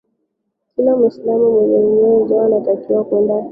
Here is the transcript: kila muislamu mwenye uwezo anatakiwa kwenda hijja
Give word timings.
kila 0.75 0.95
muislamu 0.95 1.47
mwenye 1.51 1.75
uwezo 1.77 2.41
anatakiwa 2.41 3.03
kwenda 3.03 3.33
hijja 3.35 3.49